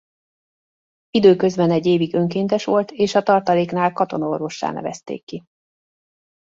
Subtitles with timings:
[1.09, 5.43] Időközben egy évig önkéntes volt és a tartaléknál katona-orvossá nevezték ki.